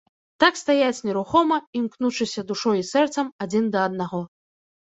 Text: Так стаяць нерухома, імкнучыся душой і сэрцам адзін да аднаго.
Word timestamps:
Так 0.43 0.55
стаяць 0.61 1.03
нерухома, 1.07 1.59
імкнучыся 1.79 2.45
душой 2.53 2.77
і 2.85 2.89
сэрцам 2.91 3.33
адзін 3.47 3.63
да 3.77 3.89
аднаго. 3.91 4.25